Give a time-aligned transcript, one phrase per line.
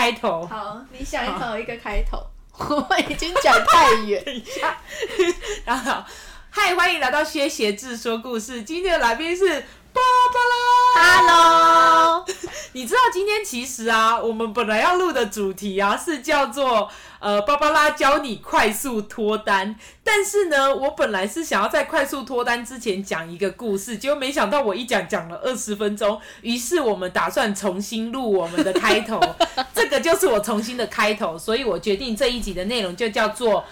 [0.00, 0.46] 开头？
[0.46, 2.18] 好，你想一想一个开头。
[2.56, 4.20] 我已经讲太远。
[4.24, 4.74] 等一下，
[5.66, 6.02] 然后，
[6.48, 8.62] 嗨，欢迎来到薛鞋志说故事。
[8.62, 9.62] 今天的来宾是
[10.00, 11.22] 芭芭拉。
[11.22, 12.26] Hello，
[12.72, 16.90] 你知道今天其实啊，我们本来要录的主题啊是叫做。
[17.20, 29.20] 呃，芭芭拉教你快速脱单，但是呢，我本来是想要在快速脱单之前讲一个故事，结果没想到我一讲讲了二十分钟，于是我们打算重新录我们的开头，
[29.74, 33.62] 这个就是我重新的开头，所以我决定这一集的内容就叫做。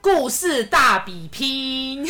[0.00, 2.08] 故事大比拼，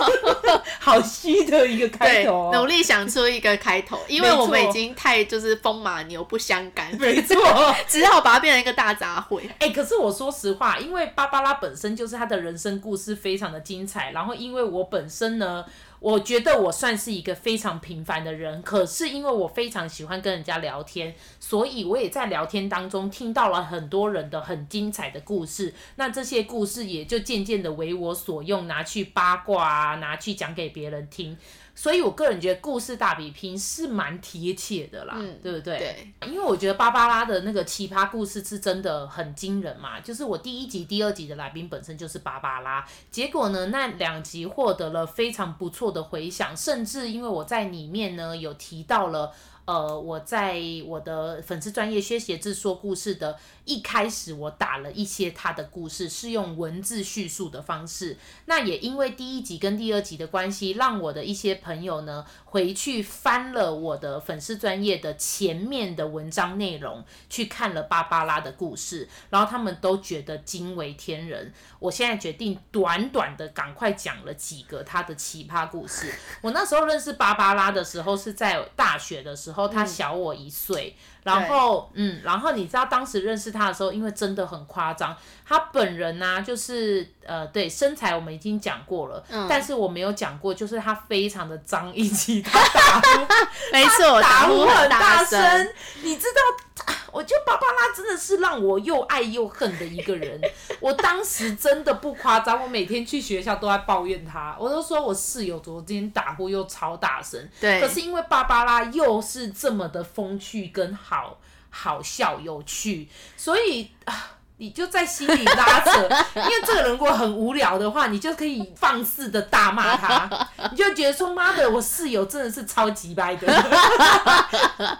[0.80, 7.36] 好虚的一个开头，努力想出一个开头，因为我们已经太就是风马牛不相干，没错，
[7.86, 9.42] 只好把它变成一个大杂烩。
[9.58, 15.64] 哎、欸，可是我说实话，因为芭芭拉本身就是她的人生故事非常的精彩，然后因为我本身呢。
[16.00, 25.74] 我觉得我算是一个非常平凡的人，可是因为我非常喜欢跟人家聊天，所以我也在聊天当中听到了很多人的很精彩的故事。
[25.96, 31.36] 那这些故事也就渐渐的为我所用，拿去八卦啊，拿去讲给别人听。
[31.80, 35.78] 所以，我个人觉得故事大比拼是蛮贴切的啦，嗯，对不对？
[35.78, 40.00] 对，因为我觉得芭芭拉的那个奇葩故事是真的很惊人嘛。
[40.00, 49.32] 就是我第一集、第二集的来宾本身就是芭芭拉，结果呢，那两集获得了非常不错的回响，甚至因为我在里面呢有提到了。
[49.68, 58.16] 呃，我在我的粉丝专业薛协志说故事的一开始，我打了一些他的故事，是用文字叙述的方式。
[58.46, 71.52] 那也因为第一集跟第二集的关系，让我的一些朋友呢回去翻了我的粉丝专业的前面的文章内容，去看了芭芭拉的故事，然后他们都觉得惊为天人。
[71.78, 76.10] 我现在决定短短的赶快讲了几个他的奇葩故事。
[76.40, 79.57] 我那时候认识芭芭拉的时候是在大学的时候。
[79.66, 93.26] 他小我一岁，嗯、然后嗯，然后你知道当时认识他的时候，因为真的很夸张，他本人呢、啊，就是呃，对身材我们已经讲过了，嗯、但是我没有讲过，就是他非常的脏，以及他打呼，
[93.72, 95.68] 没错，打呼很大声，
[96.02, 96.94] 你知道。
[97.18, 100.40] 我觉得芭芭拉真的是让我又爱又恨的一个人。
[100.78, 107.48] 我当时真的不夸张，我每天去学校都在抱怨他，我都说我室友昨天打呼又超大声。
[107.60, 107.80] 对。
[107.80, 111.40] 可是因为芭芭拉又是这么的风趣跟好
[111.70, 114.37] 好笑有趣，所以啊。
[114.60, 116.02] 你就在心里拉扯，
[116.34, 120.28] 因为这个人如果很无聊的话，你就可以放肆的大骂他，
[120.72, 123.46] 你就觉得说妈的，我室友真的是超级掰的，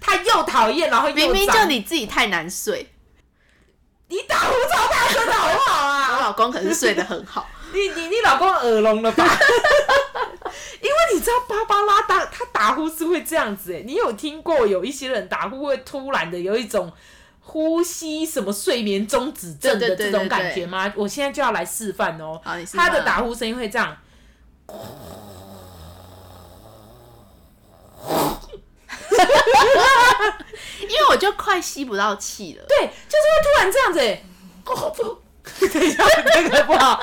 [0.00, 2.92] 他又讨厌，然后又明明就你自己太难睡，
[4.06, 6.14] 你打呼超大声的好不好啊？
[6.14, 9.24] 我老公可是睡得很好， 你你你老公耳聋了吧？
[10.80, 16.92] 因为你知道芭芭拉打他打呼是会这样子哎，你有听过有一些人打呼会突然的有一种。
[17.46, 20.92] 呼吸什么睡眠中止症的这种感觉吗？
[20.96, 22.40] 我现在就要来示范哦。
[22.72, 23.96] 他的打呼声音会这样，
[30.80, 32.64] 因为我就快吸不到气了。
[32.66, 34.22] 对，就是会突然这样子 哎。
[35.72, 36.04] 等一下，
[36.34, 36.98] 那个不好。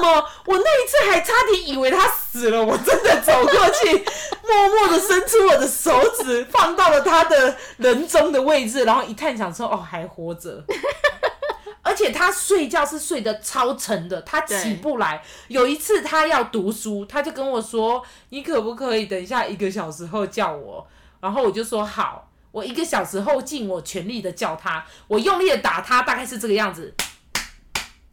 [0.00, 0.26] 么？
[0.46, 4.04] 我那一次还差点以为他死了，我真的走过去。
[4.46, 10.64] 默默的伸出我的手指，放到了他的人中的位置，然后一探想说：“哦，还活着。
[11.82, 15.22] ”而且他睡觉是睡得超沉的，他起不来。
[15.48, 20.86] 有一次他要读书，他就跟我说：“你可不可以等一下一个小时后叫我？”
[21.20, 26.92] 然后我就说：“好。”我一个小时后尽我全力的叫他，我用力的打他，大概是这个样子。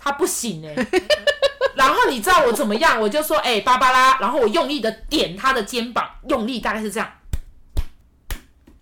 [0.08, 0.74] 他不醒哎、
[1.76, 3.00] 然后你知道我怎么样？
[3.02, 4.18] 我就说，哎、欸，芭芭拉。
[4.20, 7.12] 然后我用力的点他的肩膀，用力大概是这样，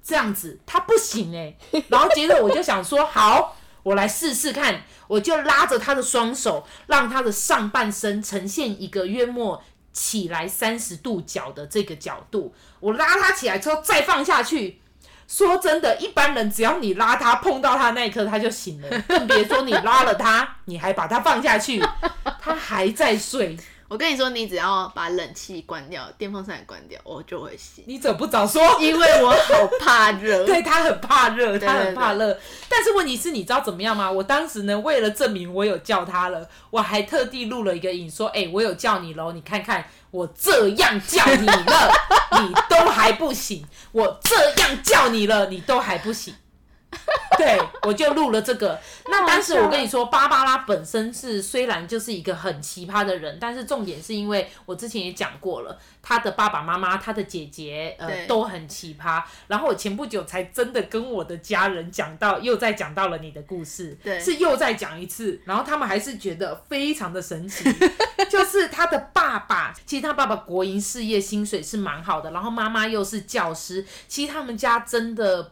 [0.04, 1.58] 这样子，他不行哎。
[1.88, 4.84] 然后接着我就想说，好，我来试试看。
[5.08, 9.64] 我就拉着他的双手，让他的上半身呈现一个约莫
[9.94, 12.54] 起来三十度角的这个角度。
[12.80, 14.82] 我拉他起来之后再放下去。
[15.28, 21.84] 说真的，一般人只要你拉他碰到他那一刻他就醒了，更别说你拉了他，你还把他放下去，
[22.42, 23.58] 他还在睡。
[23.88, 27.84] 我跟你说，你只要把冷气关掉，电风扇也关掉，我就会醒。
[27.88, 28.62] 你怎么不早说？
[28.82, 30.44] 因为我好怕热。
[30.48, 32.36] 对，他很怕热，他很怕热。
[32.68, 34.12] 但是问题是，你知道怎么样吗？
[34.12, 41.92] 我当时呢，为了证明我有叫他了，我还特地录了一个影，说：“哎、欸，我有叫你喽，你看看我这样叫你了，
[42.42, 43.64] 你都还不醒。
[43.92, 46.34] 我这样叫你了，你都还不醒。”
[47.38, 48.80] 对，我就录了这个。
[49.08, 59.22] 那当时我跟你说，芭芭拉本身是虽然就是一个很奇葩的人，但是重点是因为我之前也讲过了，他的爸爸妈妈、他的姐姐呃都很奇葩。
[59.48, 67.66] 然后我前不久才真的跟我的家人讲到，又再讲到了你的故事，对，是又再讲一次，然后他们还是觉得非常的神奇，
[68.32, 75.52] 就是他的爸爸，其实他爸爸国营事业薪水是蛮好的，然后妈妈又是教师，其实他们家真的。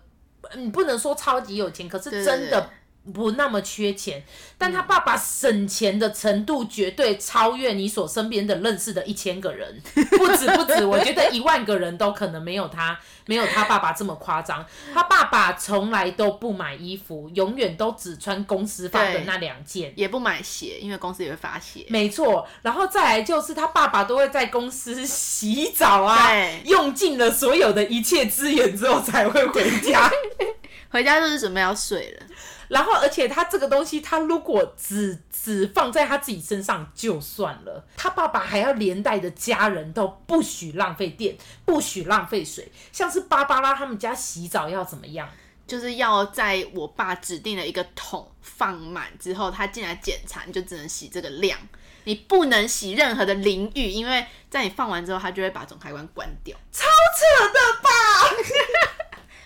[0.55, 2.69] 你不能说超级有钱，可是真的
[3.11, 4.23] 不那么缺钱。
[4.57, 9.81] 但他爸爸省钱的程度绝对超越你所身边的认识的一千个人，
[10.17, 14.65] 不止不止，我觉得一万个人都可能没有他，没有他爸爸这么夸张。
[14.93, 21.85] 他爸爸从来都不买衣服，永远都只穿公司发的那两件，也不买鞋，因为公司也会发鞋。
[21.89, 26.31] 没错，然后再来就是他爸爸都会在公司洗澡啊，
[26.63, 30.09] 用尽了所有的一切资源之后才会回家。
[30.93, 32.27] 回家就是准备要睡了，
[32.67, 41.35] 然后而且他这个东西，他如果只只放在他自己身上就算了，他爸爸还要连带的家人都不许浪费电，
[41.65, 42.71] 不许浪费水。
[42.91, 45.27] 像是芭芭拉他们家洗澡要怎么样？
[45.65, 51.57] 就是要在我爸指定的一个桶放满之后，他进来检查，你就只能洗这个量，
[52.03, 56.55] 你不能洗任何的淋浴，因为在你放完之后，他就会把总开关关掉。
[56.71, 57.89] 超扯的吧！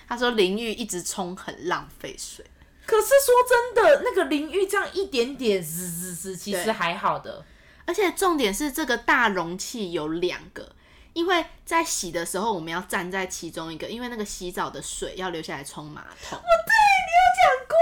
[0.07, 2.45] 他说淋浴一直冲很浪费水，
[2.85, 7.45] 可是说真的，那个淋浴这样一点点滋滋滋，其实还好的。
[7.85, 10.75] 而且重点是这个大容器有两个，
[11.13, 16.37] 因为在洗的时候我们要站在其中一个，因为那个洗澡的水要留下来冲马桶。
[16.37, 16.73] 我，对，
[17.07, 17.77] 你有讲过，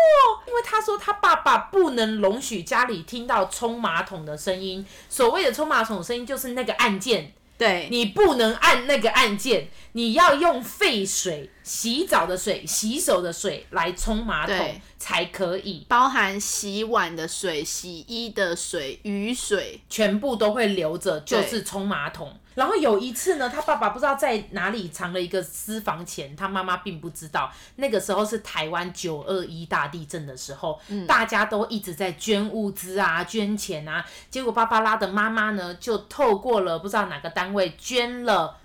[0.47, 4.85] 因为他说他爸爸不能容许家里听到冲马桶的声音。
[5.09, 7.33] 所谓的冲马桶声音就是那个按键。
[7.57, 22.37] 对，你不能按那个按键，你要用废水、洗澡的水、洗手的水来冲马桶才可以，包含洗碗的水、洗衣的水、雨水，全部都会留着，就是冲马桶。
[22.55, 27.51] 然后有一次呢，他爸爸不知道在哪里藏了一个私房钱，他妈妈并不知道。
[27.75, 34.03] 那个时候是台湾九二一大地震的时候，嗯，大家都一直在捐物资啊、捐钱啊。
[34.29, 38.57] 结果芭芭拉的妈妈呢，就透过了不知道哪个单位捐了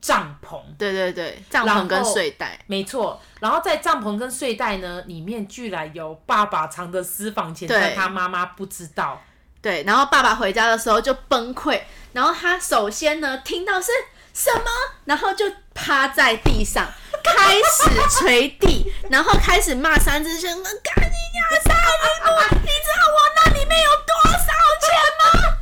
[0.00, 0.60] 帐篷。
[0.78, 3.20] 对对对，帐篷跟睡袋，没错。
[3.40, 9.22] 然后在帐篷跟睡袋呢里面，居然有爸爸藏的私房钱，但他妈妈不知道。
[9.64, 11.80] 对，然后爸爸回家的时候就崩溃。
[12.12, 13.90] 然后他首先呢听到是
[14.34, 14.64] 什么，
[15.06, 16.86] 然后就趴在地上
[17.22, 24.38] 开始捶地，然后开始骂三字经：“干你娘三十多，你知道我那里面有多少
[24.82, 25.56] 钱吗？”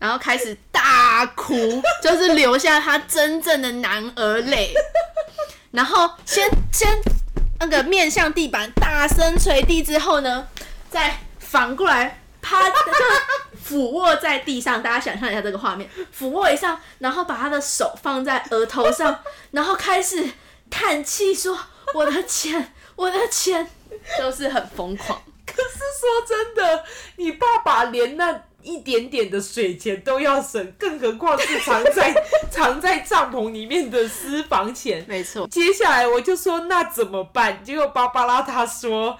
[0.00, 4.72] 然后开始大哭，就是流下他真正的男儿泪。
[5.72, 6.88] 然后先先
[7.58, 10.48] 那个面向地板大声捶地之后呢，
[10.88, 12.16] 再反过来。
[12.42, 12.74] 他就
[13.62, 19.20] 俯卧在地上，大家想象一下这个画面，俯卧一下，然后把他的手放在额头上，
[19.52, 20.30] 然后开始
[20.70, 21.58] 叹气说
[21.94, 23.68] ：“我的钱，我的钱，
[24.18, 26.84] 都是很疯狂。”可是说真的，
[27.16, 32.14] 你爸爸连那一点点的水钱都要省，更何况是藏在
[32.50, 35.04] 藏在帐篷里面的私房钱。
[35.08, 35.46] 没错。
[35.48, 37.62] 接下来我就说那怎么办？
[37.64, 39.18] 结果芭芭拉他说。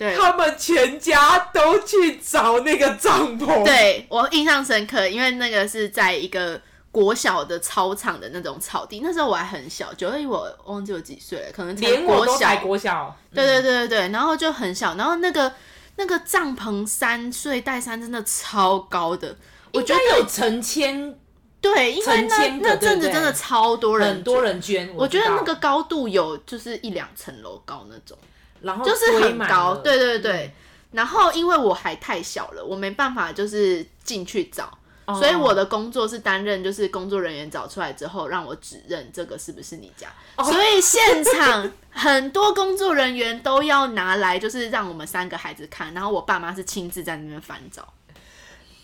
[0.00, 3.62] 对，他们全家都去找那个帐篷。
[3.62, 6.58] 对，我印象深刻，因为那个是在一个
[6.90, 9.00] 国小的操场的那种草地。
[9.02, 13.14] 那时候我还很小，九二一我忘记我几岁了，可能连我都才国小。
[13.34, 15.52] 对对对对对，然后就很小，然后那个
[15.96, 19.36] 那个帐篷三睡带三真的超高的，
[19.74, 21.14] 我觉得有成千，
[21.60, 24.88] 对，因为那那阵子真的超多人，很多人捐。
[24.94, 28.16] 我，我觉得那个高度有就是一两层楼高那种。
[28.62, 30.52] 然后就是很高，对对对。
[30.92, 34.76] 然后因为我还太小了，我没办法就是进去找，
[35.06, 40.08] 哦、所以我的工作是担任就是工作人员找出来之后，让我指认这个是不是你家。
[40.36, 47.86] 哦、所以现场 很多工作人员都要拿来就是让我们三个孩子看，然后我爸妈是亲自在那边翻找。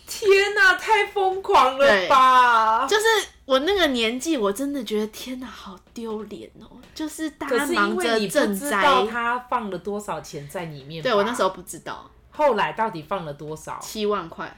[0.09, 2.66] 天哪，太疯狂了吧！
[3.47, 6.67] 就是我那个年纪，我真的觉得天哪，好丢脸哦！
[6.93, 11.01] 就是大家忙着赈灾，他放了多少钱在里面？
[11.01, 13.79] 对，我那时候不知道，后来到底放了多少？
[13.81, 14.55] 七万块。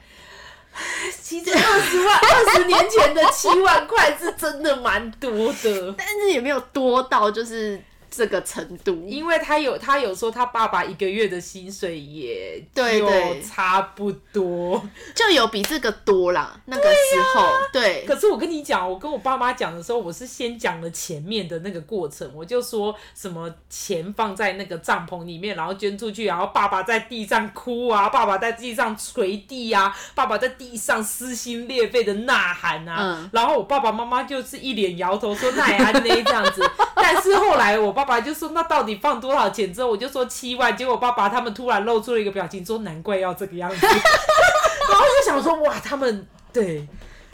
[1.22, 5.30] 其实二十万， 二十年前的七万块是真的蛮多
[5.64, 13.42] 的，但是也没有多到就是这个程度，因为他有他有说他爸爸一个月的薪水也对对。
[13.42, 14.82] 差不多，
[15.16, 16.60] 就有比这个多啦。
[16.66, 17.48] 那个时候。
[17.72, 36.62] 对，对，可是我跟你讲，我跟我爸妈讲的时候，我是先讲了前面的那个过程，我就说什么钱放在那个帐篷里面，然后捐出去，然后爸爸在地上哭啊，爸爸在地上捶地啊，爸爸在地上撕心裂肺的呐喊啊，嗯、然后我爸爸妈妈就是一脸摇头说奈安呢这样子，
[36.96, 39.74] 但是后来我爸爸就说那到底放多少钱？
[39.74, 46.88] 之后，我就说七万，结果爸爸他们突然露出了一个表情说难怪要这个样子， 然后就想说哇他们对。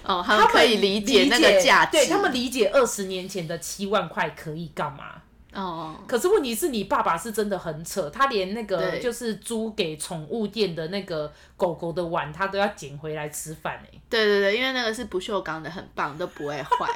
[0.03, 5.15] 哦他们可以理解那个价值，对他们理解二十年前的七万块可以干嘛。
[5.53, 13.99] 哦，可是问题是你爸爸是真的很扯，他连那个就是租给宠物店的那个狗狗的碗，他都要捡回来吃饭哎。
[14.09, 16.87] 对对对，因为那个是不锈钢的，很棒，都不会坏。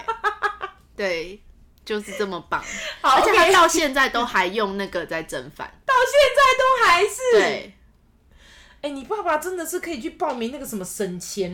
[0.96, 1.40] 对，
[1.86, 2.64] 就是这么棒。
[3.02, 7.18] 好，而且他到现在都还用那个在蒸饭，到现在都还是。
[7.34, 7.74] 对。
[8.82, 11.52] 哎、欸，你爸爸真的是可以去报名那个什么省钱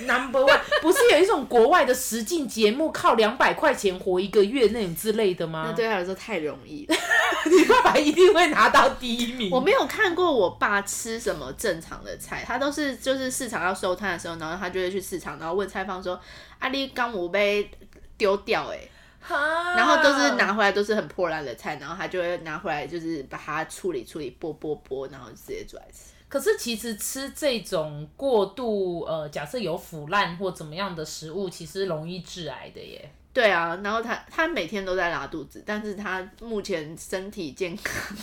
[0.00, 5.66] Number One，不是有一种国外的实境节目，靠两百块钱活一个月那种之类的吗？
[5.68, 6.96] 那对他来说太容易了，
[7.46, 9.48] 你爸爸一定会拿到第一名。
[9.52, 16.20] 我没有看过我爸吃什么正常的菜，他都是就是市场要收摊的时候，然后他就会去市场，然后问菜贩说
[16.58, 17.70] ：“啊，你刚我被
[18.18, 18.80] 丢掉哎。”
[19.28, 26.12] 然后都是拿回来都是很破烂的菜，然后他就会拿回来就是把它处理处理，剥剥剥，然后直接煮来吃。
[26.28, 33.10] 可是其实吃这种过度呃，假设有腐烂或怎么样的食物，其实容易致癌的耶。
[33.32, 38.16] 对啊，然后他他每天都在拉肚子，但是他目前身体健康。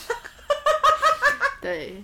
[1.62, 2.04] 对。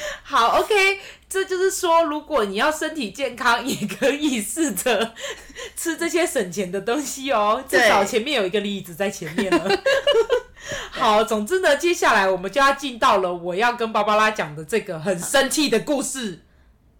[0.22, 5.14] 好，OK，这就是说，如果你要身体健康，也可以试着
[5.76, 7.62] 吃这些省钱的东西哦。
[7.68, 9.82] 至少前面有一个例子在前面了。
[10.90, 16.40] 好，总之呢，接下来我们就要进到了我要跟芭芭拉讲的这个很生气的故事。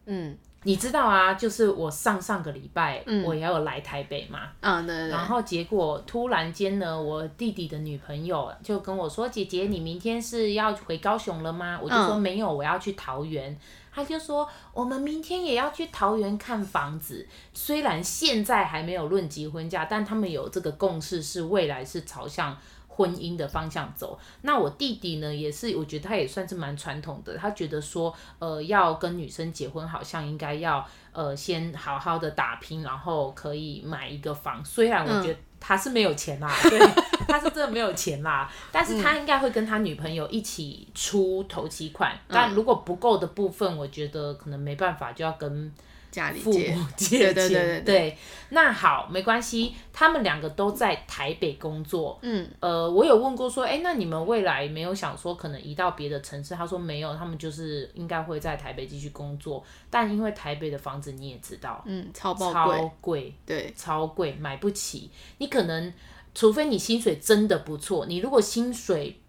[0.06, 4.40] 嗯，你知道啊，就是我上上个礼拜，嗯，我也有来台北嘛。
[4.60, 5.08] 嗯，对对。
[5.08, 13.58] 然后结果突然间呢，我弟弟的女朋友就跟我说：“姐姐，你明天是要回高雄了吗？”我就说：“没有，我要去桃园。”
[13.90, 17.26] 他就说：“我们明天也要去桃园看房子。
[17.54, 22.54] 虽然现在还没有论及婚嫁，但他们有这个共识，是未来是朝向。”
[22.98, 27.36] 婚姻的方向走，那我弟弟呢，也是，我觉得他也算是蛮传统的。
[27.38, 34.64] 他觉得说，呃，要跟女生结婚，好像应该要，呃，先好好的打拼，然后可以买一个房。
[34.64, 36.78] 虽然我觉得他是没有钱啦，嗯、对，
[37.28, 42.12] 他是真的没有钱啦，但是他应该会跟他女朋友一起出头期款。
[42.26, 45.72] 嗯、但如果不够的部分，我觉得可能没办法，就要跟。
[46.18, 48.18] 家里父母借 钱，对对对
[48.50, 52.18] 那好，没关系，他们两个都在台北工作。
[52.22, 56.54] 嗯，呃，我有问过说，哎、欸，那你们未来没有想说可能移到别的城市？
[56.54, 59.62] 他说没有，他们就是应该会在台北继续工作。
[59.90, 65.10] 但因为台北的房子你也知道，嗯，超贵，超贵，对，超贵，买不起。
[65.36, 65.92] 你可能
[66.34, 69.20] 除非你薪水真的不错，你如果薪水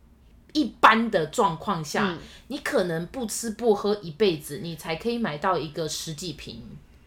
[0.54, 6.62] 一般的状况下，嗯，你可能不吃不喝一辈子，你才可以买到一个十几平，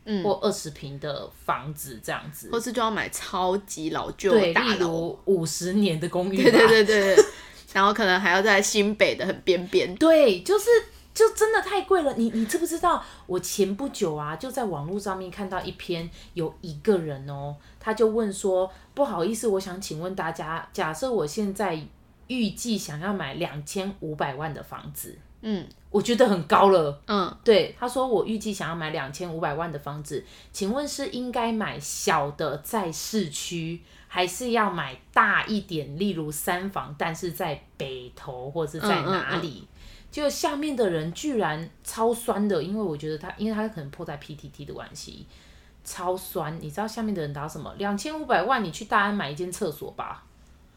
[0.04, 7.24] 嗯，或二十平的房子这样子，或是就要买超级老旧大楼，例如五十年的公寓，对对对对，
[7.72, 10.66] 然后可能还要在新北的很边边，对，就是
[11.12, 12.14] 就真的太贵了。
[12.16, 13.04] 你你知不知道？
[13.26, 21.84] 我前不久啊，就在网络上面看到一篇，有一个人哦，他就问说，不好意思，我想请问大家，假设我现在。
[22.32, 39.48] 预计想要买两千五百万的房子，嗯，我觉得很高了，嗯，对，他说我预计想要买两千五百万的房子，请问是应该买小的在市区，还是要买大一点，例如三房，但是在北投或是在哪里？
[39.48, 39.68] 嗯嗯嗯、
[40.10, 45.26] 就下面的人居然超酸的，因为我觉得他，因为他可能破在 PTT 的关系，
[45.84, 46.58] 超酸。
[46.60, 47.74] 你知道下面的人答什么？
[47.76, 50.24] 两千五百万，你去大安买一间厕所吧。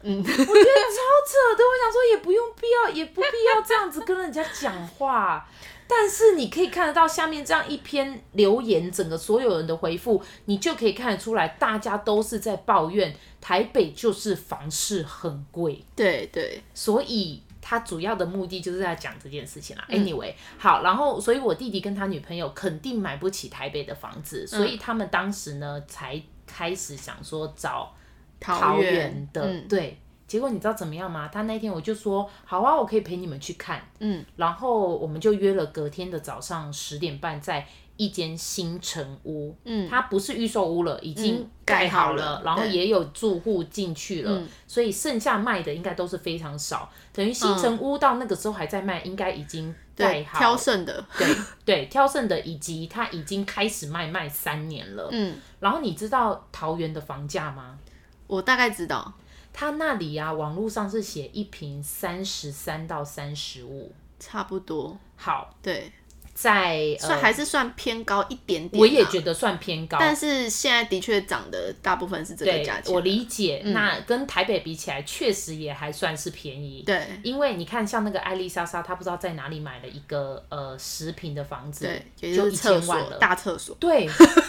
[0.02, 1.64] 嗯，我觉得超扯的。
[1.64, 5.48] 我想说，也不用必要，也不必要这样子跟人家讲话。
[5.88, 15.84] 但是你可以看得到下面这样一篇留言，整个所有人的回复，你就可以看得出来，大家都是在抱怨台北就是房市很贵。
[15.94, 19.86] 对对，所以他主要的目的就是在讲这件事情啦。
[19.88, 27.94] Anyway，好，然后所以我弟弟跟他女朋友肯定买不起台北的房子，所以他们当时呢才开始想说找。
[28.40, 31.28] 桃园的、嗯、对，结果你知道怎么样吗？
[31.32, 37.66] 他那天我就说好啊，我可以陪你们去看，嗯，然后我们就约了隔天的早上十点半，在
[37.96, 46.90] 一间新城屋，嗯，它不是预售屋了，已经盖好了，嗯、然后也有住户进去了，所以剩下卖的应该都是非常少。
[47.14, 51.26] 等于新城屋到那个时候还在卖，应该已经盖好挑剩的，对
[51.64, 55.08] 对，挑剩的以及它已经开始卖卖三年了。
[55.10, 57.78] 嗯，然后你知道桃园的房价吗？
[58.26, 59.12] 我大概知道，
[59.52, 64.98] 他那里啊，网络上是写一瓶三十三到三十五，差不多。
[65.16, 65.92] 好，对。
[66.38, 69.96] 在算还是算偏高一点点，我也觉得算偏高。
[69.98, 72.94] 但是现在的确涨的大部分是这个价钱。
[72.94, 76.82] 我理解，那跟台北比起来，确实也还算是便宜。
[76.84, 81.90] 对，因为你看，像那个艾丽莎莎，她不知道在哪里买了一个呃十平的房子，
[82.20, 83.74] 对，就一千万了，大厕所。
[83.80, 84.06] 对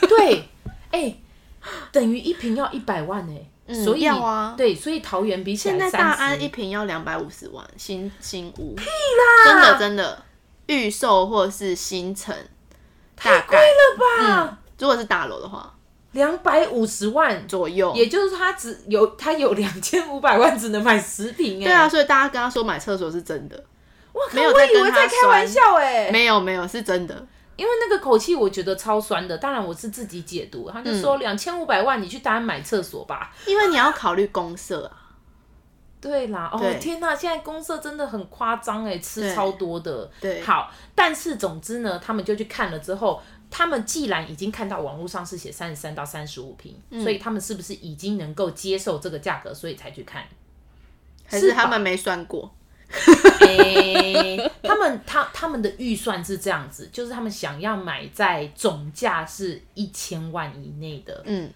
[0.10, 0.44] 对，
[0.92, 1.16] 哎，
[1.94, 10.24] 等于一平要一百万哎，所以要啊，对，所以桃园比起来，现在大安一平要两百五十万，新新屋，屁啦，真的真的。
[10.68, 12.36] 预售或是新城，
[13.16, 14.50] 太贵了吧？
[14.52, 15.74] 嗯，如果是大楼的话，
[16.12, 21.64] 两百五十万左右，也就是他只有他有两千五百万，只能买十平哎。
[21.64, 23.64] 对啊，所以大家跟他说买厕所是真的，
[24.12, 27.26] 我靠，我以为在开玩笑哎，没有没有是真的，
[27.58, 29.38] 因为那个口气我觉得超酸的。
[29.38, 35.04] 当然我是自己解读，他就说两千五百万你去大安买厕所吧，因为你要考虑公社啊。
[36.00, 40.10] 对啦，哦天哪，现在公社真的很夸张哎，吃超多的。
[40.22, 50.24] 对，好，但是总之呢，他们就去看了之后，他们既然已经看到网络上是写三十三到三十五平，所以他们是不是已经能够接受这个价格，所以才去看？
[51.26, 52.54] 还是他们没算过？
[53.42, 61.52] 欸、他们他他们的预算是这样子，就是他们想要买在总价是一千万以内的，嗯，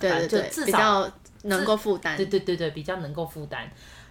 [0.00, 1.10] 对，对，对，就至少。
[1.44, 3.68] 能够负担，对对对对，比较能够负担。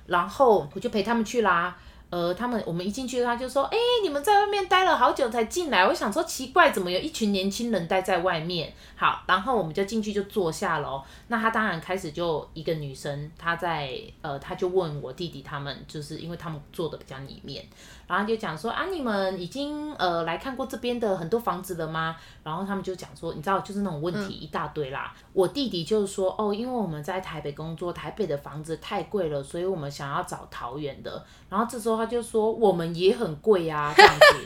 [0.08, 1.78] 然后我就陪他们去啦。
[2.12, 8.74] 呃，他们我们一进去，他就说：“哎、欸，你们在外面待了好久才进来。”我想说奇怪，怎么有一群年轻人待在外面？
[8.98, 11.01] 好，然后我们就进去就坐下了。
[11.30, 17.65] 那他当然开始就一个女生，她在呃，他就问我弟弟他们，就是因为他们坐的比较里面，
[18.06, 25.13] 然后就讲说：“啊，你们已经呃来看过这边的很多房子了吗？”然后他们就讲说：“你知道，就是那种问题一大堆啦。
[25.15, 32.00] 嗯”我弟弟就是说：“哦，因为我们在台北工作，台北的房子太贵了，所以我们想要找桃园的。”然后这时候。
[32.03, 34.46] 他就说我们也很贵啊，这样子，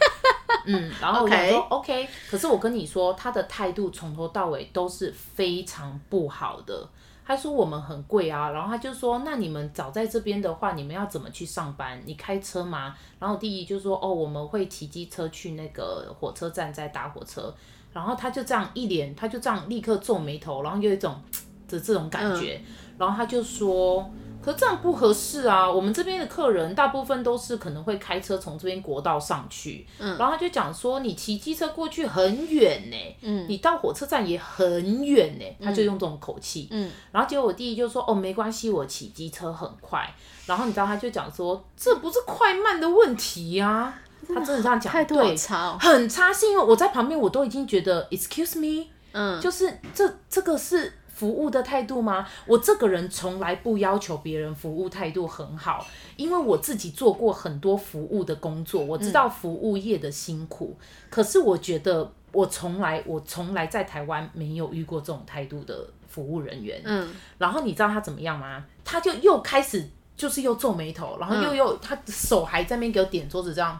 [0.66, 6.86] 嗯，然后我就说 OK，, 可是我跟你说，他的态度从头到尾都是非常不好的。
[7.26, 12.00] 他说我们很贵啊，然后他就说，那你们早在这边的话，你们要怎么去上班？
[12.06, 12.96] 你开车吗？
[13.20, 17.52] 然后弟弟就说，哦，我们会骑机车去那个火车站再搭火车。
[17.94, 21.16] 然后他就这样一脸，他就这样立刻皱眉头，然后有一种
[21.68, 24.08] 的这种感觉，嗯、然后他就说。
[24.46, 25.68] 可这样不合适啊！
[25.68, 40.08] 我们这边的客人大部分都是可能会开车从这边国道上去，嗯，然后他就讲说，你骑机车过去很远呢，嗯，你到火车站也很远呢，他就用这种口气，嗯，然后结果我弟弟就说，哦，没关系，我骑机车很快，
[40.46, 50.94] 然后你知道他就讲说，这不是快慢的问题呀，啊，他真的这样讲，态度很差哦，很差，是因为我在旁边我都已经觉得，excuse me，嗯，就是这这个是。
[51.16, 52.28] 服务的态度吗？
[52.46, 60.76] 我这个人从来不要求别人服务态度很好，因为我自己做过很多服务的工作，我知道服务业的辛苦。
[60.78, 66.82] 嗯、可是我觉得我从来我从来在台湾没有遇过这种态度的服务人员。
[66.84, 68.66] 嗯，然后你知道他怎么样吗？
[68.84, 73.80] 他就又开始就是又皱眉头，然后又又、嗯、他手还在那边给我点桌子这样。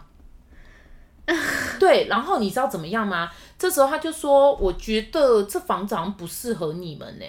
[1.78, 3.30] 对，然后你知道怎么样吗？
[3.58, 7.24] 这时候他就说：“我觉得这房子好像不适合你们呢，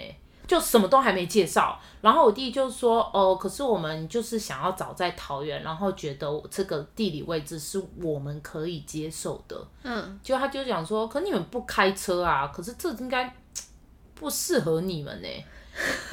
[0.46, 12.46] 就什么都还没介绍。”然后我弟就说：“哦，可是我们就是想要找在桃园，然后觉得这个地理位置是我们可以接受的。”嗯，就他就讲说：“可你们不开车啊？
[12.54, 13.34] 可是这应该
[14.14, 15.28] 不适合你们呢。”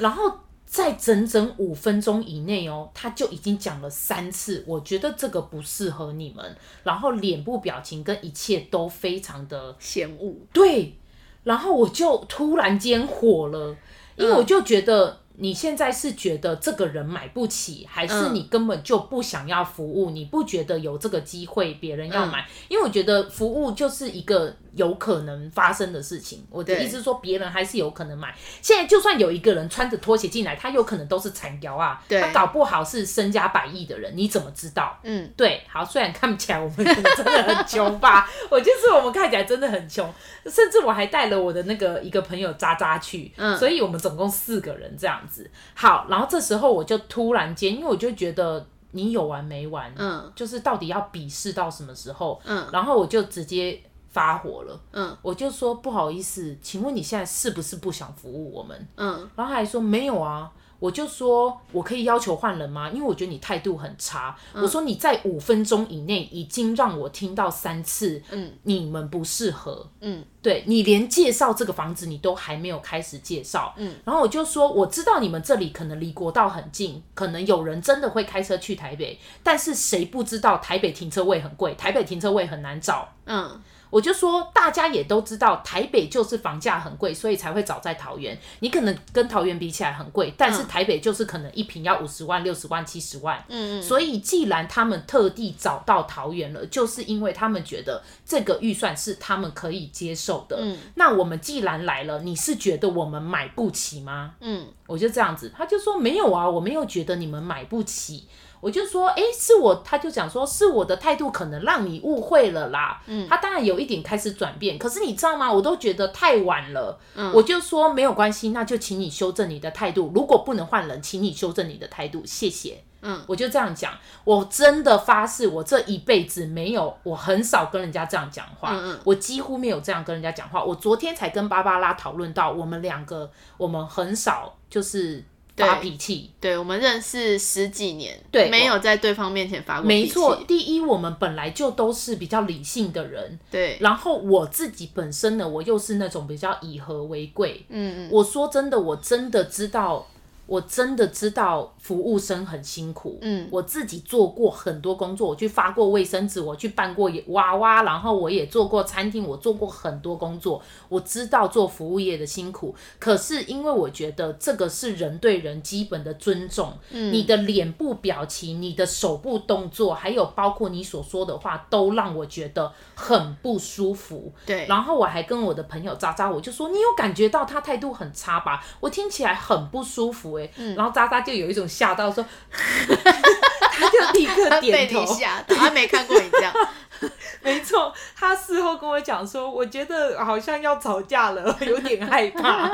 [0.00, 0.40] 然后。
[0.76, 10.34] 在整整五分钟以内哦，他就已经讲了三次，我觉得这个不适合你们，然后脸部表情跟一切都非常的嫌恶。
[10.52, 10.98] 对，
[11.44, 13.74] 然后我就突然间火了，
[14.16, 20.10] 因为我就觉得你现在是觉得这个人买不起，还是你根本就不想要服务？
[20.10, 22.46] 你不觉得有这个机会别人要买？
[22.68, 24.54] 因为我觉得服务就是一个。
[24.76, 28.34] 有可能发生的事情，我的意思是说，别人还是有可能买。
[28.60, 34.98] 现在就算有一个人穿着拖鞋进来，他有可能都是残妖啊，他搞不好是身家百亿的人，你怎么知道？
[35.02, 40.12] 嗯，对，好，虽然看不起来我们真的很穷吧， 我就是我们看起来真的很穷，
[40.44, 45.50] 甚至我还带了我的那个一个朋友渣渣去，嗯，所以我们总共四个人这样子。
[45.74, 52.38] 好，然后这时候我就突然间，因为我就觉得你有完没完，嗯，就是到底要鄙视到什么时候？
[52.44, 53.80] 嗯，然后我就直接。
[54.16, 58.88] 发火了，嗯，我就说不好意思，请问你现在是不是不想服务我们？
[58.96, 60.50] 嗯，然后还说没有啊。
[60.78, 62.90] 我就说，我可以要求换人吗？
[62.90, 64.36] 因为我觉得你态度很差。
[64.52, 83.58] 嗯、我说你在五分钟以内已经让我听到三次，嗯，你们不适合，嗯，对，你连介绍这个房子你都还没有开始介绍，嗯，然后我就说，我知道你们这里可能离国道很近，可能有人真的会开车去台北，但是谁不知道台北停车位很贵，台北停车位很难找，嗯。
[83.96, 88.38] 我就说，大家也都知道，台北就是房价很贵，所以才会找在桃园。
[88.58, 93.42] 你可能跟桃园比起来很贵，但是台北就是可能一坪要五十万、六十万、七十万。
[93.48, 93.82] 嗯嗯。
[93.82, 100.58] 所以既然他们特地找到桃园了，就是因为他们觉得这个预算是他们可以接受的。
[100.60, 100.76] 嗯。
[100.96, 104.34] 那我们既然来了，你是觉得我们买不起吗？
[104.40, 104.66] 嗯。
[104.86, 108.28] 我就这样子，他就说没有啊，我没有觉得你们买不起。
[108.66, 113.00] 我就说，哎、欸，是我，他就讲说，是我的态度可能让你误会了啦。
[113.06, 115.52] 嗯，他当然有一点开始转变，可是你知道吗？
[115.52, 116.98] 我都觉得太晚了。
[117.14, 120.10] 嗯，我就说没有关系，那就请你修正你的态度。
[120.12, 122.82] 如果不能换人，请你修正你的态度，谢谢。
[123.02, 123.92] 嗯，我就这样讲。
[124.24, 128.70] 我真的发誓，我这一辈子没有，我很少跟人家这样讲话。
[128.72, 130.64] 嗯嗯，我几乎没有这样跟人家讲话。
[130.64, 135.22] 我昨天才跟芭芭拉讨论到，我们两个，我们很少就是。
[135.56, 140.02] 发脾气，对，我们认识十几年，对，没有在对方面前发过脾气。
[140.02, 143.78] 没错，第一，我们本来就都是比较理性的人，对。
[143.80, 148.08] 然后我自己本身呢，我又是那种比较以和为贵，嗯嗯。
[148.12, 150.06] 我说真的，我真的知道。
[150.46, 162.72] 我真的知道服务生很辛苦，嗯，我自己做过很多工作，我去发过卫生纸，我去办过娃娃，然后我也做过餐厅，我做过很多工作，我知道做服务业的辛苦。
[163.00, 174.32] 可是因为我觉得这个是人对人基本的尊重，嗯，你的脸部表情、你的手部动作，还有包括你所说的话，都让我觉得很不舒服。
[174.46, 178.64] 对，然后我还跟我的朋友渣渣，我就说，你有感觉到他态度很差吧？
[178.78, 180.35] 我听起来很不舒服。
[180.56, 186.52] 嗯、然后渣渣就有一种吓到说， 他就立刻点头，吓到，他没看过你这样。
[187.42, 192.70] 没错，他事后跟我讲说，我觉得好像要吵架了， 有点害怕。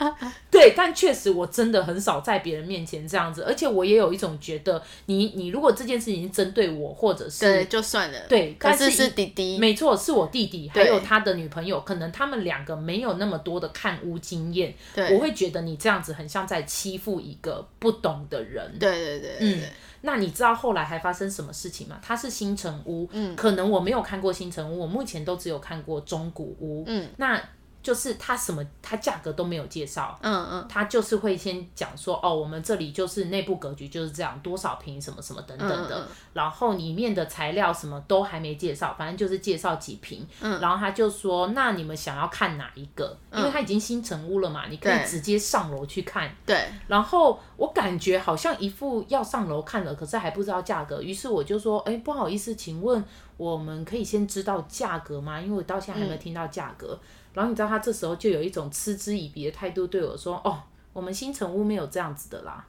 [0.50, 8.18] 对，但确实我真的很少在别人面前这样子，而且我也有一种觉得你，你你如果这件事情针对我，或者是对，就算了。
[8.28, 18.78] 对，但是是弟弟，没错，是我弟弟，还有他的女朋友，可能他们两个没有那么多的看屋经验，对，我会觉得你这样子很像在欺负一个不懂的人。
[18.78, 19.62] 对对对，对，嗯。
[20.04, 21.98] 那你知道后来还发生什么事情吗？
[22.02, 27.42] 它是新城屋，嗯，可能我没有看过新城屋，我目前都只有看过中古屋，嗯，那。
[27.84, 43.14] 就是他什么，他价格都没有介绍，嗯嗯，他就是会先讲说，哦，我们这里就是内部格局就是这样，多少平什么什么等等的，嗯嗯，然后里面的材料什么都还没介绍，反正就是介绍几平，嗯，然后他就说，那你们想要看哪一个？
[43.30, 53.04] 因为他已经新成屋了嘛，你可以直接上楼去看，对，然后我感觉好像一副要上楼看了，可是还不知道价格，于是我就说，哎，不好意思，请问
[53.36, 55.40] 我们可以先知道价格吗？
[55.40, 56.98] 因为我到现在还没有听到价格。
[57.02, 60.56] 嗯然后你知道他这时候就有一种嗤之以鼻的态度对我说：“哦，
[60.92, 62.64] 我们新城屋没有这样子的啦。”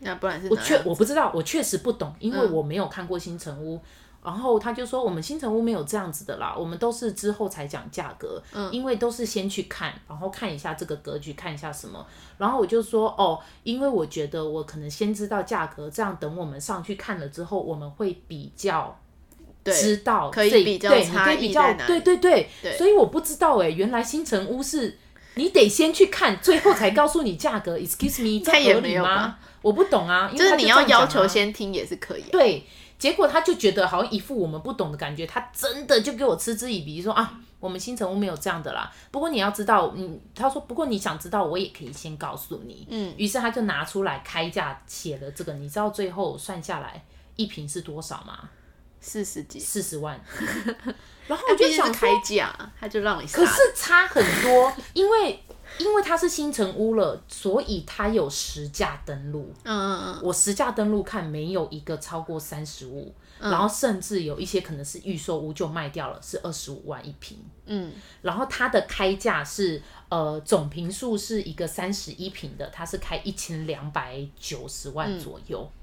[0.00, 3.76] 那不然是我确我不知道，我确实不懂，因为我没有看过新城屋。
[3.76, 3.80] 嗯、
[4.24, 12.04] 然后他就说：“我们新城屋没有这样子的啦，我们都是之后才讲价格，嗯、因为都是先去看，然后看一下这个格局，看一下什么。”
[12.38, 18.98] 然后我就说：“哦，因为我觉得我可能先知道价格，这样等我们上去看了之后，我们会比较。”
[19.72, 21.52] 知道可以比较差异，
[21.86, 24.98] 对对对，所以我不知道哎，原来新城屋是
[25.34, 27.78] 你得先去看，最后才告诉你价格。
[27.78, 29.38] Excuse me，这合理吗？
[29.62, 32.22] 我不懂啊，就是你要要求先听也是可以。
[32.30, 32.64] 对，
[32.98, 38.92] 结果他就觉得好像一副我们不懂的感觉，他真的就给我嗤之以鼻说啊，我们新城屋没有这样的啦。
[39.10, 42.86] 不过你要知道，嗯，他说不过你想知道，我也可以先告诉你。
[42.88, 47.04] 嗯，于是他就拿出来开价写了这个，你知道最后算下来
[47.36, 48.48] 一瓶是多少吗？
[49.00, 50.20] 四十几，四十万，
[51.26, 53.26] 然后我就想开价，他就让你。
[53.26, 55.42] 可是差很多，因为
[55.78, 59.52] 因为它是新城屋了，所以它有实价登录。
[59.64, 67.38] 嗯嗯嗯，我实价登录看没有一个超过三十五，然后甚至有一些可能是预售屋就卖掉了，是二十五万一平。
[67.66, 75.60] 嗯，然后它的开价是呃总坪数是一个三十一平的，它是开一千两百九十万左右。
[75.62, 75.77] 嗯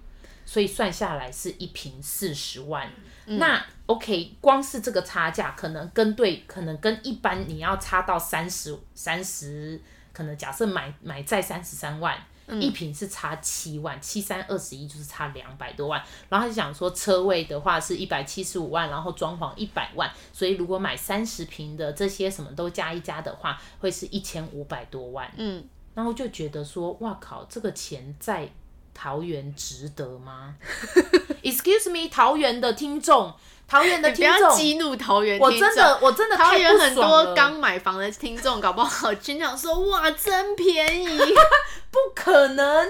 [0.46, 2.88] 所以算下来是一平四十万，
[3.26, 9.82] 嗯、那 OK，光是这个差价，可能跟对，可能跟一般你要差到三十三十，
[10.14, 16.00] 可能假设买买在三十三万，嗯、一平是差七万，七三二十一就是差两百多万。
[16.30, 25.32] 然后他就想说，车位的话是一百七十五万，然后装潢一百万，所以如果买三十平的这些什么都加一加的话，会是一千五百多万。
[25.38, 25.64] 嗯，
[25.96, 28.48] 然后就觉得说，哇靠，这个钱在
[28.96, 30.56] 桃园值得吗？
[31.44, 33.32] Excuse me，桃园的听众。
[33.68, 35.58] 桃园的听众，激怒桃园听众。
[35.58, 41.18] 我真的，我真的桃园很多刚买房的听众，搞不好经常说哇，真便宜，
[41.90, 42.88] 不可能，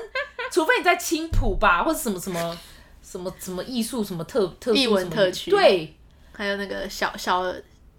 [0.51, 2.57] 除非你在青浦吧，或者什么什么
[3.01, 5.95] 什么什么艺术什么特特艺文特区，对，
[6.33, 7.53] 还有那个小小。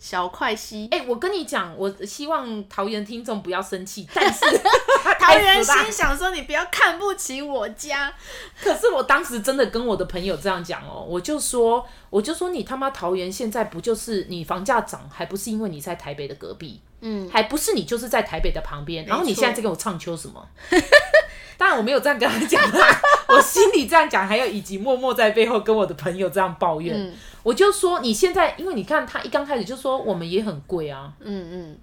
[0.06, 4.38] 小快西，哎、欸，我跟你讲，我希望桃园听众不要生气， 但是
[5.18, 8.14] 桃园心想说你不要看不起我家。
[8.62, 20.48] 可是我当时真的跟我的朋友这样讲哦，我就说，我就说你他妈桃园现在不就是你房价涨，还不是因为你在台北的隔壁，嗯，还不是你就是在台北的旁边，然后你现在在跟我唱秋什么？
[21.58, 26.96] 当然我没有这样跟他讲啦，我心里这样讲，还有以及默默在背后跟我的朋友这样抱怨。
[26.96, 27.12] 嗯
[27.46, 31.78] 我就说你现在，因为你看他一刚开始就说我们也很贵啊，嗯嗯，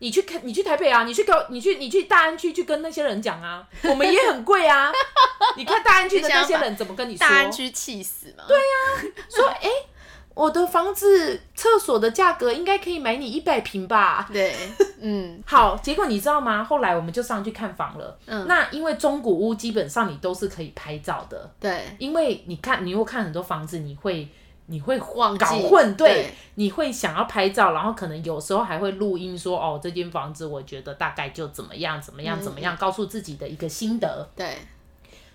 [0.00, 4.90] 你去看，你去台北啊，你去跟，你去你去大安区去跟那些人讲啊，我们也很贵啊，
[5.56, 7.20] 你看大安区的那些人怎么跟你说？
[7.20, 8.42] 大安区气死嘛？
[8.48, 8.98] 对呀、啊，
[9.30, 9.70] 说哎、欸，
[10.34, 14.28] 我的房子厕所的价格应该可以买你一百平吧？
[14.32, 14.52] 对，
[15.00, 16.64] 嗯， 好，结果你知道吗？
[16.64, 24.28] 后来我们就上去看房了，嗯，那因为中古屋基本上你都是可以拍照的，对，因为你看，你又看很多房子，你会。
[24.66, 34.28] 你会忘搞混，对，对，你会想要拍照，然后可能有时候还会录音说，哦，这间房子我觉得大概就怎么样，怎么样，怎么样，告诉自己的一个心得。
[34.34, 34.56] 对，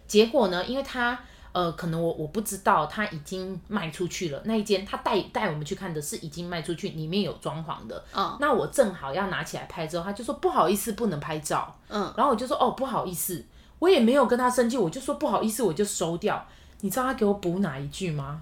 [0.08, 1.20] 结果呢，因为他
[1.52, 8.04] 呃，可能我我不知道他已经卖出去了，那一间他带带我们去看的是已经卖出去，里面有装潢的。
[8.16, 11.76] 嗯，那我正好要拿起来拍之后，他就说不好意思，不能拍照。
[11.88, 13.46] 嗯，然后我就说哦，不好意思，
[13.80, 16.48] 我也没有跟他生气，我就说不好意思，我就收掉。
[16.82, 18.42] 你知道他给我补哪一句吗？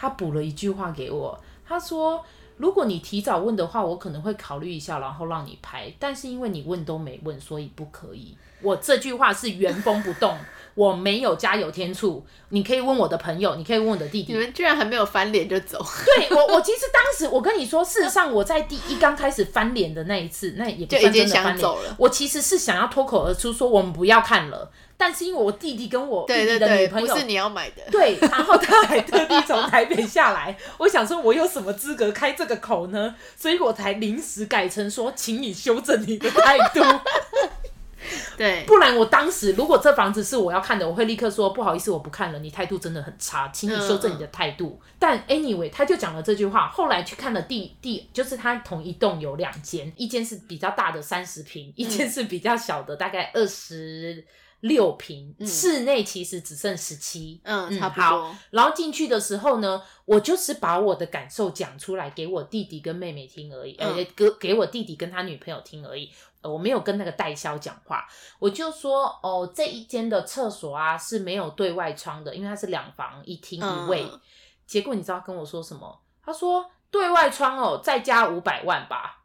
[0.00, 2.24] 他补了一句话给我，他说
[2.56, 5.92] ：“如果你提早问的话，我可能会考虑一下，然后让你拍。
[5.98, 10.36] 但是因为你问都没问，所以不可以。”我这句话是原封不动，
[10.74, 12.24] 我没有加油添醋。
[12.48, 14.32] 你可以问我的朋友，你可以问我的弟弟。
[14.32, 15.78] 你们居然还没有翻脸就走？
[16.04, 21.70] 对我，我其实当时我跟你说，事实上我在第一刚开始翻脸的那一次，那也不算真的翻脸。
[21.96, 24.70] 我其实是想要脱口而出说，我们不要看了。
[24.98, 33.14] 但是因为我弟弟跟我弟弟的女朋友，对对对，不是你要买的，对，然后他还特地从台北下来， 我想说，我有什么资格开这个口呢？
[33.36, 36.82] 所以我才临时改成说，请你修正你的态度。
[38.36, 44.80] 对，不然我当时如果这房子是我要看的，我会立刻说不好意思，我不看了，你态度真的很差，请你修正你的态度。
[44.82, 54.24] 嗯、但 anyway，他就讲了这句话，后来去看了第第，就是他同一栋有两间，一间是比较大的三十平，一间是比较小的大概二十。
[54.60, 58.04] 六坪，室内其实只剩十七，嗯，差不多。
[58.04, 66.10] 好，然后进去的时候呢，我就是把我的感受讲出来给我弟弟跟妹妹听而已，呃、嗯，给给我弟弟跟他女朋友听而已，
[66.42, 68.06] 我没有跟那个代销讲话，
[68.38, 74.02] 我就说哦，这一间的厕所啊是没有对外窗的，因为它是两房一厅一卫。
[74.02, 74.20] 嗯、
[74.66, 76.00] 结果你知道跟我说什么？
[76.24, 79.22] 他说对外窗哦，再加五百万吧。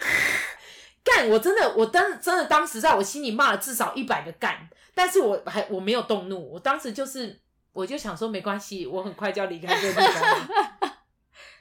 [1.02, 1.28] 干！
[1.28, 7.40] 我真的，我当真的当时在我心里骂了至少一百个干，但是我还我没有动怒，我当时就是
[7.72, 10.48] 我就想说没关系，我很快就要离开这个地方。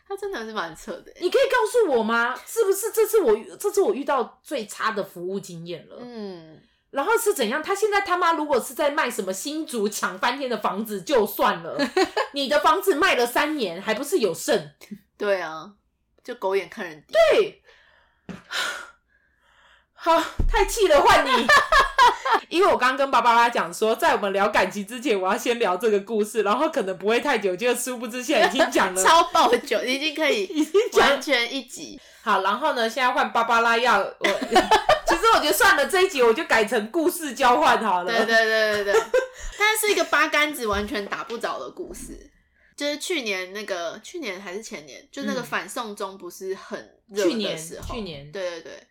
[0.07, 2.35] 他真的是蛮扯的，你可以告诉我吗？
[2.45, 5.97] 是不是这次我这次我遇到最差的服务经验了？
[5.99, 7.61] 嗯，然后是怎样？
[7.61, 11.77] 他现在他妈如果是在卖什么新竹抢翻天的房子就算了，
[12.33, 14.71] 你的房子卖了三年还不是有剩？
[15.15, 15.73] 对啊，
[16.23, 17.13] 就狗眼看人低。
[17.13, 17.61] 对。
[20.01, 21.45] 好，太气了，换你。
[22.47, 31.99] 因为我刚刚跟爸爸妈妈讲说，在我们聊感情之前，我要先聊这个故事，然后可能不会太久，就殊不知现在已经讲了 超爆久，已经可以 已经完全一集。
[32.21, 34.25] 好，然后呢，现在换芭芭拉要我，
[35.05, 38.11] 其实我觉得算了，这一集我就改成故事交换好了。
[38.11, 39.03] 对对对对对，
[39.59, 42.31] 但是一个八竿子完全打不着的故事，
[42.77, 48.83] 就是去年那个，去年还是前年，就那个反送中不是很热的时候，去年，去年，对对对。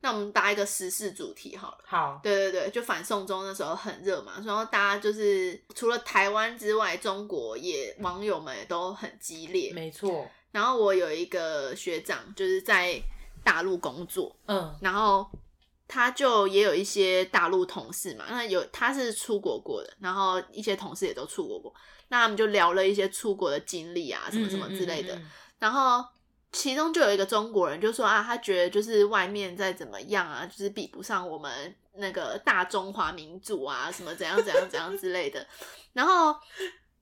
[0.00, 1.78] 那我们搭一个时事主题好了。
[1.86, 2.20] 好。
[2.22, 9.72] 对对对，就反送中那时候很热嘛，然后大家就是除了台湾之外，中国也网友们也都很激烈。
[9.72, 10.28] 没错。
[10.52, 13.00] 然后我有一个学长就是在
[13.44, 15.24] 大陆工作，嗯，然后
[15.86, 21.72] 他就也有一些大陆同事嘛，那有他是出国过的，然后一些同事也都出国过，
[22.08, 25.14] 那他们就聊了一些出国的经历啊，什么什么之类的。
[25.14, 25.30] 嗯嗯嗯嗯。
[25.60, 26.04] 然后
[26.52, 35.46] 其中就有一个中国人就说啊，他觉得就是外面再怎么样啊，就是比不上我们那个大中华民族啊，什么怎样怎样怎样之类的。
[35.92, 36.34] 然后，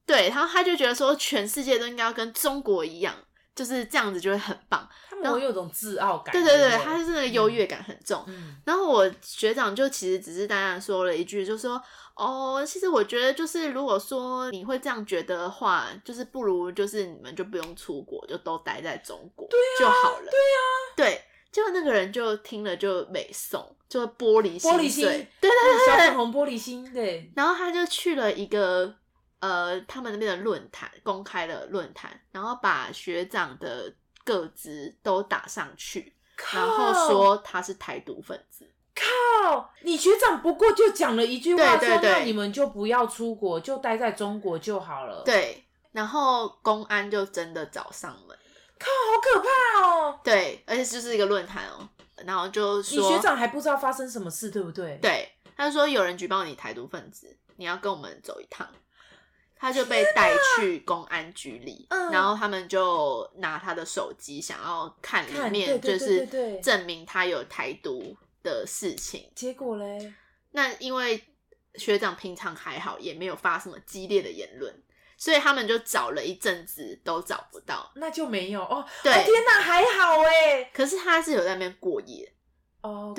[0.05, 3.15] 对，然后他就觉得说，全世界都应该要跟中国一样。
[3.59, 6.33] 就是这样子就会很棒，他们会有种自傲感。
[6.33, 8.23] 对对对，他就是那个优越感很重。
[8.29, 11.83] 嗯，然后我学长就其实只是单单说了一句，就说
[12.15, 19.49] 哦，其实我觉得就是如果说你会这样觉得的话，就是不如就是你们就不用出国，就都待在中国
[19.81, 20.31] 就好了。
[20.31, 20.63] 对啊，
[20.97, 27.29] 对，就那个人就听了就美送，就玻璃心，玻璃心，对对对对，小粉红玻璃心，对。
[27.35, 28.95] 然后他就去了一个。
[29.41, 36.15] 呃，他们那边的论坛，公开的论坛，然后把学长的个资都打上去，
[36.53, 38.69] 然后说他是台独分子。
[38.95, 45.23] 靠，你学长不过就讲了一句话，说那你们就不要出国，就待在中国就好了。
[45.25, 48.37] 对，然后公安就真的找上门。
[48.77, 50.21] 靠，好可怕哦！
[50.25, 51.89] 对，而且就是一个论坛哦，
[52.25, 54.99] 然后就说你学长还不知道发生什么事，对不对？
[55.01, 58.69] 对，他就说有人举报你台独分子，你要跟我们走一趟。
[59.59, 66.27] 他就被带去公安局里，嗯、然后他们就拿他的手机，想要看里面，就是
[66.63, 69.31] 证明他有台独的事情。
[69.35, 70.15] 结果嘞，
[70.53, 71.23] 那因为
[71.75, 74.75] 学长平常还好，也没有发什么激烈的言论，
[75.17, 78.85] 所以他们就找了一阵子都找不到，那就没有哦。
[79.03, 80.71] 对，哦、天哪，还好哎。
[80.73, 82.33] 可是他是有在那边过夜。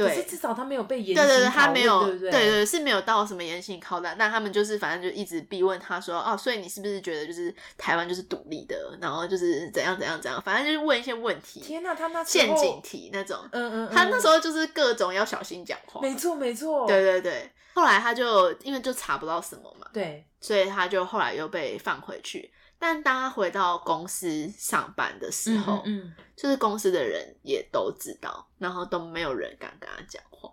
[0.04, 11.60] 哦，对，可是至少他没有被严对对对，他没有，对对，是没有到什么严刑拷打，但他们就是反正就一直逼问他说，哦，所以你是不是觉得就是台湾就是独立的，然后就是怎样怎样怎样，反正就是问一些问题。
[11.60, 16.02] 天哪，他那陷阱题那种，嗯，嗯嗯，他那时候就是各种要小心讲话。
[16.02, 17.52] 没错没错，对对对。
[17.76, 22.52] 后来他就因为就查不到什么嘛，对，所以他就后来又被放回去。
[22.80, 30.50] 但当他回到公司上班的时候，嗯，嗯，就是公司的人也都知道，然后都没有人敢跟他讲话。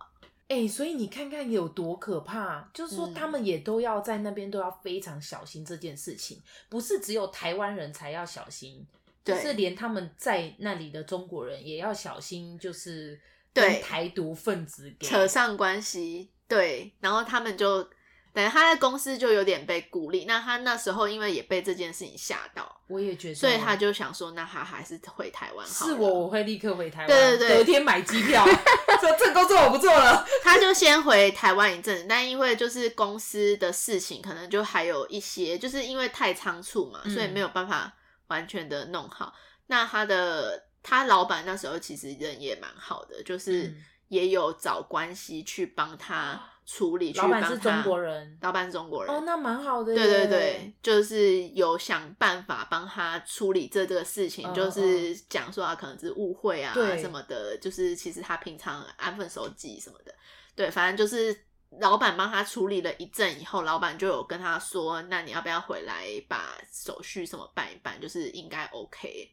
[0.48, 8.84] 哎、欸，所以你看看有多可怕，就是说他们也都要在那边都要非常小心这件事情，不是只有台湾人才要小心，
[9.22, 13.20] 对就是连他们在那里的中国人也要小心，就是
[13.54, 16.30] 跟台独分子扯上关系。
[16.48, 17.88] 对，然后他们就。
[18.36, 25.86] 等于他在公司就有点被孤立，那他那时候因为也被这件事情吓到，我也觉得，所以他就想说，那他还是回台湾好。
[25.86, 28.44] 是我，我会立刻回台湾，对对对，隔天买机票，
[29.00, 30.22] 说这工作我不做了。
[30.44, 37.90] 他就先回台湾一阵子，但因为就是公司的事情，可能就还有一些，就是因为太仓促嘛，所以没有办法
[38.26, 39.32] 完全的弄好。
[39.34, 43.74] 嗯、那他的他老板那时候其实人也蛮好的，就是
[44.08, 46.38] 也有找关系去帮他。
[46.66, 49.94] 处理，老板是中国人，老板是中国人，哦，那蛮好的。
[49.94, 60.12] 对对对，就是有想办法帮他处理这这个事情，就是讲说他可能是误会啊什么的，就是其实他平常安分守己什么的。
[60.56, 61.38] 对，反正就是
[61.78, 69.30] 老板帮他处理了一阵以后，老板就有跟他说，那你要不要回来把手续什么办一办，就是应该 OK。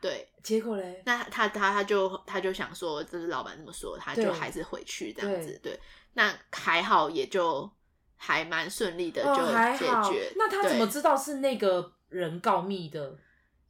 [0.00, 5.60] 对，结果嘞，那他他他就他就想说，就是老板这么说，他就还是回去这样子。
[5.62, 5.78] 对。
[6.16, 7.70] 那还好，也就
[8.16, 9.36] 还蛮顺利的就
[9.78, 10.28] 解决。
[10.28, 13.16] 哦、那他怎么知道是那个人告密的？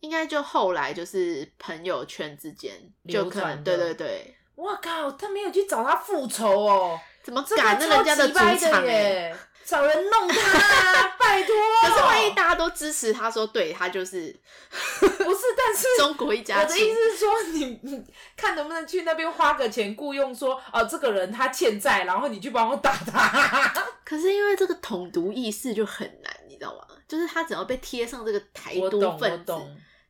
[0.00, 2.72] 应该就后来就是朋友圈之间
[3.08, 4.36] 就可能，对对对。
[4.54, 5.10] 我靠！
[5.12, 6.98] 他没有去找他复仇哦？
[7.22, 7.76] 怎么敢？
[7.78, 9.36] 那人家的主场耶？
[9.66, 11.54] 找人弄他， 拜托！
[11.82, 14.34] 可是万一大家都支持他说，对他就是
[14.70, 15.40] 不是？
[15.56, 16.60] 但是 中国一家。
[16.60, 18.04] 我的意思是说，你你
[18.36, 23.72] 看能不能去那边花个钱雇佣说，哦，这个人他欠债，然后你去帮我打他。
[24.04, 26.84] 可是因为这个统独意识就很难，你知道吗？
[27.08, 29.52] 就是他只要被贴上这个台独分子。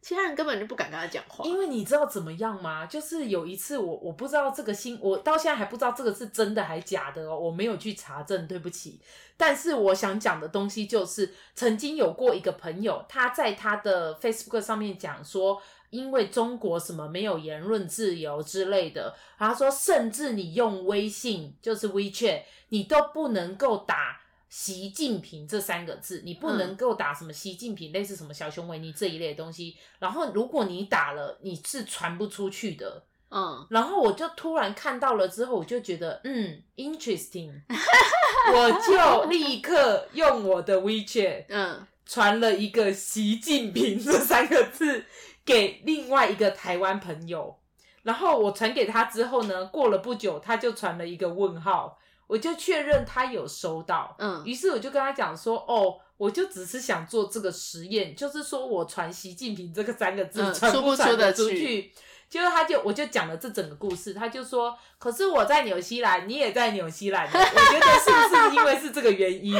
[0.06, 2.86] 其他人根本就不敢跟他讲话，因为你知道怎么样吗？
[2.86, 9.00] 就是有一次我我不知道这个新，我到现在还不知道这个是真的还假的哦，我没有去查证，对不起。
[9.36, 24.20] 但是我想讲的东西就是，曾经有过一个朋友，他在他的 Facebook 上面讲说，因为中国什么没有言论自由之类的，他说甚至你用微信就是 WeChat，你都不能够打。
[24.48, 29.76] 习近平这三个字，你不能够打什么习近平，嗯、类似什么小熊维尼这一类的东西。
[29.98, 33.04] 然后，如果你打了，你是传不出去的。
[33.30, 33.66] 嗯。
[33.70, 37.60] 然后我就突然看到了之后，我就觉得，嗯，interesting。
[38.54, 45.04] 我就立刻用我的 WeChat，嗯，传了一个习近平这三个字
[45.44, 47.58] 给另外一个台湾朋友。
[48.04, 51.98] 然后我传给他之后呢，过了不久，他就传了一个问号。
[52.26, 61.92] 我就确认他有收到，嗯，于是我就跟他讲说，哦，我就只是想做这个实验，就是说我传习近平这个三个字嗯传不传得出去？
[62.28, 69.54] 结果他就我就讲了这整个故事，他就说，可是我在纽西兰，你也在纽西兰，我觉得是不是因为是这个原因？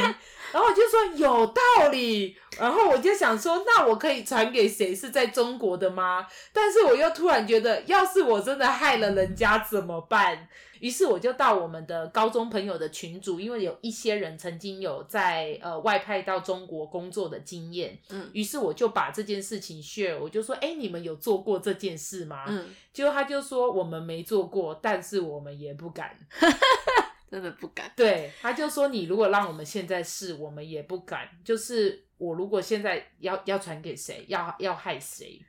[0.53, 6.25] 然后我就说有道理，然后我就想说，那我可以传给谁是在中国的吗？
[6.53, 10.47] 但是我又突然觉得，要是我真的害了人家怎么办？
[10.79, 22.45] 于是我就到我们的高中朋友的群组，因为有一些人曾经有在呃外派到中国工作的经验，嗯，于是我就把这件事情 share，我就说，哎，你们有做过这件事吗？
[22.47, 26.15] 嗯，结果他就说我们没做过，但是我们也不敢。
[27.29, 27.91] 真的不敢。
[27.95, 31.27] 对，他就说你如果让我们现在试，我们也不敢。
[31.43, 35.39] 就是我如果现在要要传给谁，要要害谁，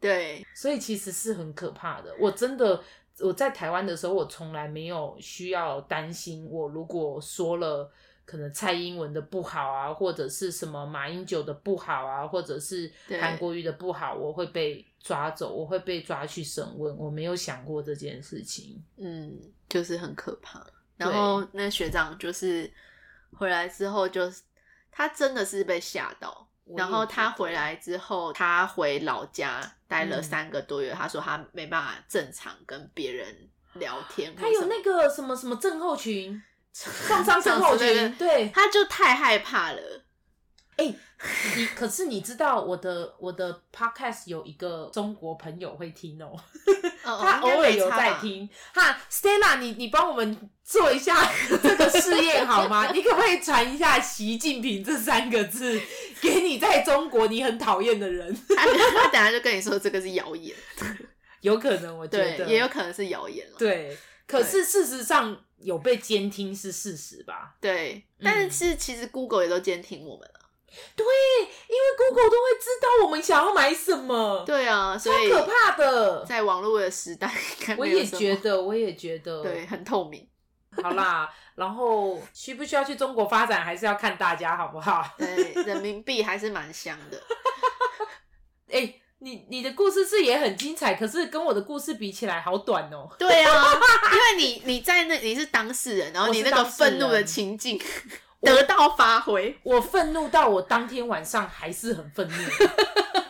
[0.00, 2.14] 对，所以其实是很可怕的。
[2.18, 2.82] 我真的
[3.20, 7.90] 我在台湾的时候，我从来没有需要担心，我如果说了
[8.24, 16.96] 可能蔡英文的不好啊，或者是什么马英九的不好啊，或者是韩国瑜的不好，我会被抓走，我会被抓去审问。
[16.96, 18.82] 我没有想过这件事情。
[18.96, 20.64] 嗯，就是很可怕。
[21.00, 22.70] 然后那学长就是
[23.36, 24.42] 回来之后，就是
[24.90, 26.46] 他真的是被吓到。
[26.76, 30.92] 然后他回来之后，他回老家待了三个多月。
[30.92, 34.32] 嗯、他说他没办法正常跟别人聊天。
[34.36, 36.40] 他有那个什么什么症候群，
[36.72, 39.99] 创伤症候群，对，他就太害怕了。
[40.80, 40.96] 哎、 欸，
[41.56, 46.40] 你可是你知道我的我的 podcast 有一个中国朋友会听哦、喔，
[47.20, 48.48] 他偶尔有在听。
[48.72, 51.30] 哈，Stella，你你帮我们做一下
[51.62, 52.90] 这个试验好吗？
[52.92, 55.78] 你可不可以传一下“习近平”这三个字
[56.22, 58.34] 给你在中国你很讨厌的人？
[58.48, 60.56] 他他等下就跟你说这个是谣言，
[61.42, 63.56] 有可能，我觉得也有可能是谣言了。
[63.58, 63.94] 对，
[64.26, 67.56] 可是事实上有被监听是事实吧？
[67.60, 70.39] 对，但是其实 Google 也都监听我们了。
[70.94, 74.44] 对，因为 Google 都会知道我们想要买什么。
[74.46, 77.32] 对啊，所以可怕的，在网络的时代，
[77.76, 80.28] 我也觉得，我也觉得，对，很透明。
[80.82, 85.04] 好啦，然后需不需要去中国发展，还是要看大家好不好？
[85.18, 87.20] 对，人民币还是蛮香的。
[88.68, 93.16] 哎、欸，你你的故事是也很精彩，可是跟我的故事比起来好短哦、喔。
[93.18, 93.72] 对啊，
[94.12, 97.76] 因为你你在那你是当事人，然后你那个愤怒的情境。
[98.40, 102.34] 得到发挥，我愤怒到我当天晚上还是很愤怒，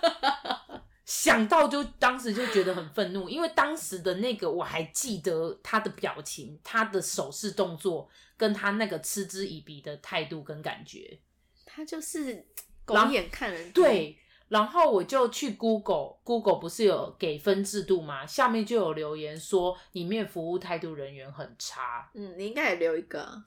[1.04, 11.18] 想到就当时就觉得很愤怒，因为当时的那个我还记得他的表情、他的手势动作，跟他那个嗤之以鼻的态度跟感觉，
[11.66, 12.46] 他就是
[12.84, 13.82] 狗眼看人低。
[13.82, 18.24] 对，然后我就去 Google，Google 不是有给分制度吗？
[18.24, 22.08] 下面就有留言说里面服务态度人员很差。
[22.14, 23.42] 嗯，你应该也留一个。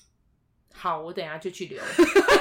[0.75, 1.81] 好，我等下就去留。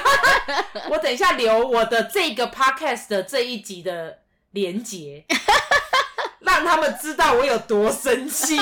[0.89, 4.19] 我等一下留我的这个 podcast 的这一集的
[4.51, 5.25] 连结，
[6.41, 8.59] 让他们知道我有多生气。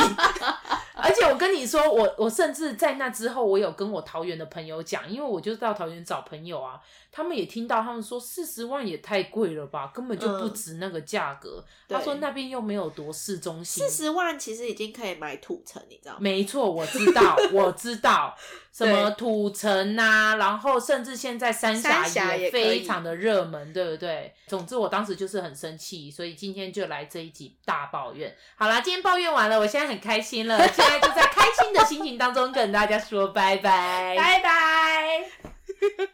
[1.01, 6.79] 而且我跟你说，我我甚至在那之后，我有跟我桃园的朋友讲，因为我就到桃园找朋友啊，
[7.11, 11.63] 他们也听到，他们说四十万也太贵了吧，根本就不值那个价格。
[11.87, 16.17] 嗯、他说那边又没有多市中心，四十万其实已经可以买土城，你知道吗？
[16.21, 18.35] 没错，我知道，我知道
[18.71, 24.33] 什么土城啊，然后甚至现在三峡也非常的热门，对不对？
[24.47, 28.33] 总之，我当时就是很生气，所以今天就来这一集大抱怨。
[28.55, 30.57] 好啦，今天抱怨完了，我现在很开心了。
[30.99, 34.15] 就在开心的心情当中跟大家说拜拜。
[34.17, 36.11] 拜拜。